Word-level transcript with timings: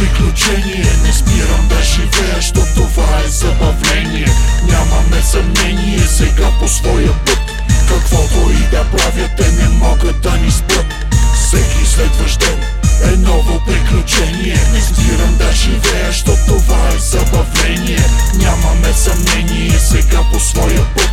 приключение. 0.00 0.86
Не 1.02 1.12
спирам 1.12 1.68
да 1.68 1.82
живея, 1.82 2.42
що 2.42 2.60
това 2.74 3.18
е 3.24 3.28
забавление. 3.28 4.28
Нямаме 4.68 5.22
съмнение 5.22 5.98
сега 5.98 6.50
по 6.60 6.68
своя 6.68 7.12
път. 7.24 7.40
Каквото 7.88 8.50
и 8.50 8.70
да 8.70 8.84
правят, 8.84 9.30
те 9.36 9.52
не 9.52 9.68
могат 9.68 10.20
да 10.20 10.30
ни 10.30 10.50
спрат. 10.50 10.86
Всеки 11.34 11.86
следващ 11.86 12.40
ден 12.40 12.60
е 13.12 13.16
ново 13.16 13.60
приключение. 13.66 14.58
Не 14.72 14.80
спирам 14.80 15.36
да 15.38 15.52
живея, 15.52 16.12
що 16.12 16.36
това 16.46 16.88
е 16.88 16.98
забавление. 16.98 18.04
Нямаме 18.34 18.92
съмнение 18.92 19.78
сега 19.78 20.20
по 20.32 20.40
своя 20.40 20.84
път. 20.94 21.10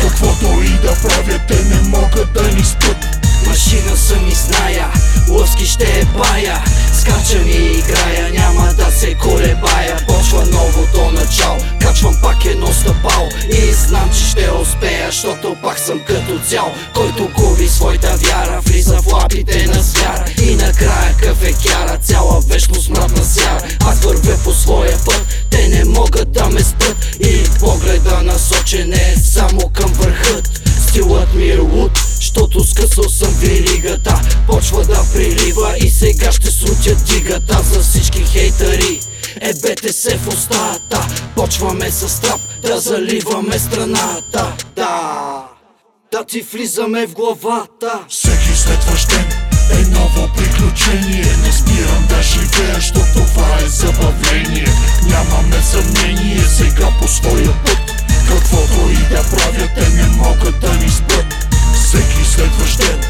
Каквото 0.00 0.62
и 0.62 0.68
да 0.68 0.94
правят, 1.08 1.42
те 1.48 1.64
не 1.64 1.88
могат 1.88 2.32
да 2.32 2.42
ни 2.42 2.64
спрат. 2.64 3.06
Машина 3.46 3.96
съм 3.96 4.28
и 4.28 4.34
зная, 4.34 4.86
лъвски 5.28 5.66
ще 5.66 5.84
е 5.84 6.04
бая 6.04 6.62
Скачам 7.00 7.46
и 7.46 7.78
играя, 7.78 8.30
няма 8.30 8.74
да 8.74 8.90
се 8.92 9.14
колебая. 9.14 10.06
Почва 10.06 10.46
новото 10.46 11.10
начало, 11.10 11.58
качвам 11.80 12.14
пак 12.22 12.44
едно 12.44 12.66
стъпало. 12.66 13.28
И 13.50 13.72
знам, 13.72 14.10
че 14.12 14.24
ще 14.24 14.50
успея, 14.62 15.06
защото 15.06 15.56
пак 15.62 15.78
съм 15.78 16.00
като 16.06 16.38
цял. 16.48 16.72
Който 16.94 17.30
губи 17.36 17.68
своята 17.68 18.16
вяра, 18.16 18.60
влиза 18.66 18.96
в 19.02 19.12
лапите 19.12 19.66
на 19.66 19.82
звяра. 19.82 20.24
И 20.42 20.54
накрая 20.54 21.14
къв 21.22 21.42
е 21.42 21.52
кяра, 21.52 21.98
цяла 21.98 22.40
вечност 22.40 22.90
мратна 22.90 23.24
сяра 23.24 23.60
Аз 23.80 24.00
вървя 24.00 24.36
по 24.44 24.52
своя 24.52 24.98
път, 25.04 25.24
те 25.50 25.68
не 25.68 25.84
могат 25.84 26.32
да 26.32 26.46
ме 26.46 26.60
спрат. 26.60 26.96
И 27.20 27.44
погледа 27.60 28.22
насочен 28.22 28.92
е 28.92 29.16
само 29.24 29.68
към 29.68 29.92
върхът 29.92 30.60
Стилът 30.88 31.34
ми 31.34 31.48
е 31.48 31.58
луд, 31.58 32.09
Щото 32.30 32.64
скъсал 32.64 33.08
съм 33.08 33.34
веригата. 33.34 34.20
Почва 34.46 34.84
да 34.84 35.04
прилива 35.14 35.74
и 35.84 35.90
сега 35.90 36.32
ще 36.32 36.50
срутя 36.50 36.94
дигата 36.94 37.60
За 37.72 37.80
всички 37.80 38.24
хейтъри 38.24 39.00
Ебете 39.40 39.92
се 39.92 40.16
в 40.16 40.28
устата. 40.28 41.06
Почваме 41.36 41.90
с 41.90 42.20
трап 42.20 42.40
да 42.62 42.80
заливаме 42.80 43.58
страната. 43.58 44.52
Да, 44.76 45.44
да 46.12 46.24
ти 46.24 46.40
влизаме 46.40 47.06
в 47.06 47.14
главата. 47.14 48.04
Всеки 48.08 48.56
следващ 48.56 49.08
ден 49.08 49.26
е 49.72 49.98
ново 49.98 50.28
приключение. 50.36 51.36
Не 51.44 51.52
спирам 51.52 52.06
да 52.08 52.22
живея, 52.22 52.80
що 52.80 53.00
това 53.14 53.58
е 53.64 53.68
забавление. 53.68 54.68
Нямаме 55.08 55.62
съмнение 55.62 56.44
сега 56.44 56.88
по 57.00 57.08
своя 57.08 57.54
път 57.64 57.78
Каквото 58.28 58.90
и 58.90 59.08
да 59.08 59.22
правят, 59.30 59.70
те 59.74 59.88
не 59.88 60.06
могат 60.06 60.60
да 60.60 60.72
ни 60.74 60.90
спрат 60.90 61.29
Всеки 61.90 62.24
следващ 62.24 62.78
ден 62.78 63.00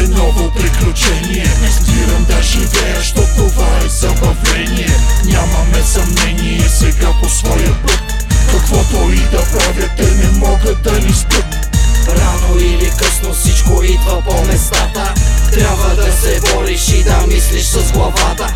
е 0.00 0.08
ново 0.08 0.50
приключение. 0.50 1.46
Не 1.62 1.72
спирам 1.72 2.24
да 2.24 2.42
живея, 2.42 3.02
що 3.02 3.20
това 3.36 3.68
е 3.84 3.88
забавление. 3.88 4.96
Нямаме 5.24 5.82
съмнение 5.84 6.68
сега 6.68 7.08
по 7.22 7.28
своя 7.28 7.82
път. 7.82 8.02
Каквото 8.50 9.12
и 9.12 9.16
да 9.16 9.44
правят, 9.44 9.90
те 9.96 10.14
не 10.14 10.30
могат 10.38 10.82
да 10.82 10.92
ни 10.92 11.12
спрат 11.12 11.68
Рано 12.08 12.58
или 12.60 12.90
късно 12.98 13.34
всичко 13.34 13.82
идва 13.82 14.22
по 14.22 14.44
местата. 14.44 15.14
Трябва 15.52 15.96
да 15.96 16.12
се 16.12 16.40
бориш 16.40 16.88
и 16.88 17.02
да 17.02 17.26
мислиш 17.26 17.64
с 17.64 17.92
главата 17.92 18.54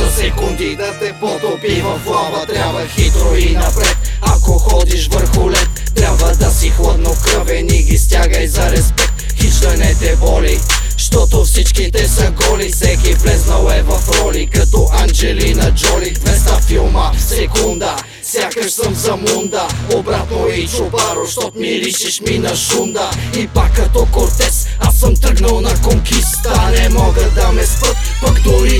за 0.00 0.10
секунди 0.10 0.76
да 0.76 0.98
те 0.98 1.12
потопи 1.20 1.82
в 1.82 2.00
лава 2.06 2.46
Трябва 2.46 2.86
хитро 2.86 3.34
и 3.36 3.50
напред, 3.50 3.96
ако 4.20 4.58
ходиш 4.58 5.08
върху 5.08 5.50
лед 5.50 5.68
Трябва 5.94 6.34
да 6.34 6.50
си 6.50 6.70
хладнокръвен 6.70 7.68
и 7.68 7.82
ги 7.82 7.98
стягай 7.98 8.46
за 8.46 8.70
респект. 8.70 9.32
Хич 9.40 9.54
да 9.54 9.76
не 9.76 9.94
те 9.94 10.16
боли 10.16 10.58
Щото 10.96 11.44
всичките 11.44 12.08
са 12.08 12.30
голи, 12.30 12.72
всеки 12.72 13.14
влезнал 13.14 13.68
е 13.70 13.82
в 13.82 14.00
роли 14.18 14.46
Като 14.46 14.88
Анджелина 14.92 15.74
Джоли, 15.74 16.14
200 16.14 16.62
филма 16.62 17.12
в 17.12 17.22
секунда 17.22 17.96
Сякаш 18.32 18.72
съм 18.72 18.94
за 18.94 19.16
мунда, 19.16 19.68
обратно 19.94 20.48
и 20.48 20.68
чубаро 20.68 21.26
Щот 21.30 21.54
миришеш 21.54 22.20
ми 22.20 22.38
на 22.38 22.56
шунда. 22.56 23.10
И 23.36 23.48
пак 23.48 23.76
като 23.76 24.06
Кортес, 24.12 24.66
аз 24.80 24.94
съм 24.94 25.16
тръгнал 25.16 25.60
на 25.60 25.82
конкиста. 25.82 26.70
Не 26.72 26.88
могат 26.88 27.34
да 27.34 27.52
ме 27.52 27.66
спът, 27.66 27.96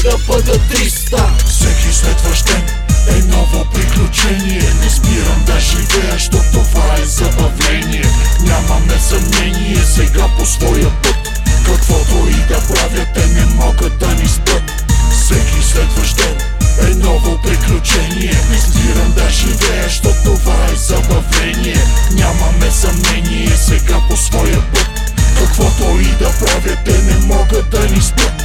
стига 0.01 0.17
пък 0.27 0.43
до 0.45 0.53
300 0.53 1.47
Всеки 1.47 1.93
следващ 1.93 2.47
ден 2.47 2.63
е 3.09 3.37
ново 3.37 3.65
приключение. 3.65 4.63
Не 4.83 4.91
спирам 4.91 5.45
да 5.47 5.61
живея, 5.61 6.19
що 6.19 6.37
това 6.53 6.95
е 7.03 7.05
забавление. 7.05 8.05
Нямаме 8.41 8.99
съмнение 9.01 9.85
сега 9.85 10.27
по 10.39 10.47
своя 10.47 10.91
път. 11.03 11.17
Каквото 11.67 12.29
и 12.29 12.47
да 12.49 12.61
правя 12.69 13.07
те 13.15 13.27
не 13.27 13.45
могат 13.45 13.99
да 13.99 14.15
ни 14.15 14.29
спят. 14.29 14.63
Всеки 15.11 15.63
следващ 15.63 16.17
ден 16.17 16.37
е 16.91 16.95
ново 16.95 17.43
приключение. 17.43 18.35
Не 18.51 18.59
спирам 18.59 19.13
да 19.17 19.31
живея, 19.31 19.91
що 19.91 20.09
това 20.25 20.67
е 20.73 20.77
забавление. 20.77 21.85
Нямаме 22.13 22.71
съмнение 22.71 23.57
сега 23.57 23.97
по 24.09 24.17
своя 24.17 24.61
път. 24.73 24.91
Каквото 25.39 26.01
и 26.01 26.13
да 26.19 26.31
правя 26.39 26.77
те 26.85 27.03
не 27.03 27.19
могат 27.27 27.71
да 27.71 27.81
ни 27.81 28.01
спят. 28.01 28.40